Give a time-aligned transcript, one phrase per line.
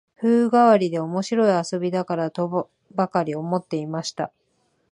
[0.19, 4.31] 風変わりで面白い遊びだから、とばかり思っていました